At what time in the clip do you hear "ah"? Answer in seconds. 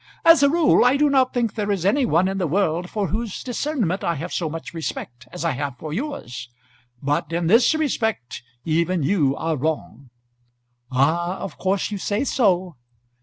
10.91-11.37